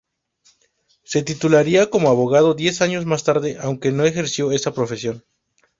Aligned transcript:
Se 1.03 1.21
titularía 1.21 1.91
como 1.91 2.09
abogado 2.09 2.55
diez 2.55 2.81
años 2.81 3.05
más 3.05 3.23
tarde, 3.23 3.57
aunque 3.61 3.91
no 3.91 4.03
ejerció 4.03 4.51
esa 4.51 4.73
profesión. 4.73 5.23